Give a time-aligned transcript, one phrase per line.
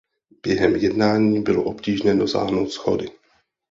[0.43, 3.09] Během jednání bylo obtížné dosáhnout shody.